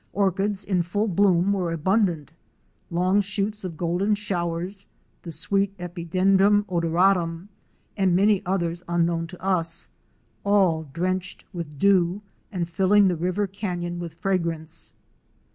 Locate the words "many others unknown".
8.15-9.27